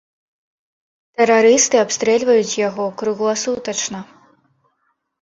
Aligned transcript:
Тэрарысты 1.19 1.81
абстрэльваюць 1.83 2.59
яго 2.67 2.91
кругласутачна. 3.05 3.99